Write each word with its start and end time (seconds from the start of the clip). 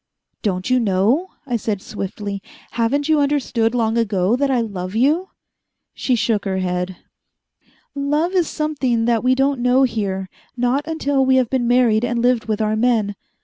"Don't 0.41 0.71
you 0.71 0.79
know?" 0.79 1.27
I 1.45 1.57
said 1.57 1.79
swiftly. 1.79 2.41
"Haven't 2.71 3.07
you 3.07 3.19
understood 3.19 3.75
long 3.75 3.99
ago 3.99 4.35
that 4.35 4.49
I 4.49 4.59
love 4.59 4.95
you?" 4.95 5.29
She 5.93 6.15
shook 6.15 6.43
her 6.45 6.57
head. 6.57 6.97
"Love 7.93 8.33
is 8.33 8.47
something 8.49 9.05
that 9.05 9.23
we 9.23 9.35
don't 9.35 9.59
know 9.61 9.83
here 9.83 10.27
not 10.57 10.87
until 10.87 11.23
we 11.23 11.35
have 11.35 11.51
been 11.51 11.67
married 11.67 12.03
and 12.03 12.19
lived 12.19 12.45
with 12.45 12.61
our 12.63 12.75
men. 12.75 13.15